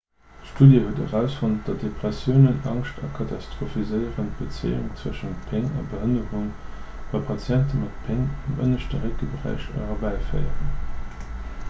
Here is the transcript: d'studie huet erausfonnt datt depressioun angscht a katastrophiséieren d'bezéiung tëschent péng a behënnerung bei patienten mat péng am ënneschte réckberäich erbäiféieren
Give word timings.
d'studie 0.43 0.77
huet 0.83 0.99
erausfonnt 1.01 1.59
datt 1.71 1.83
depressioun 1.87 2.47
angscht 2.71 3.01
a 3.07 3.09
katastrophiséieren 3.17 4.31
d'bezéiung 4.39 4.87
tëschent 5.01 5.45
péng 5.51 5.69
a 5.81 5.83
behënnerung 5.91 6.47
bei 7.11 7.21
patienten 7.31 7.83
mat 7.83 7.99
péng 8.07 8.25
am 8.51 8.63
ënneschte 8.69 9.03
réckberäich 9.05 9.69
erbäiféieren 9.89 10.79